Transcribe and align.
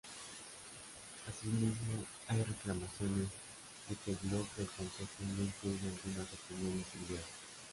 Asimismo 1.29 2.03
hay 2.27 2.41
reclamaciones 2.41 3.27
de 3.87 3.95
que 4.03 4.09
el 4.13 4.17
blog 4.23 4.47
del 4.57 4.65
consejo 4.65 5.11
no 5.19 5.43
incluye 5.43 5.77
algunas 5.93 6.27
opiniones 6.33 6.87
enviadas. 6.95 7.29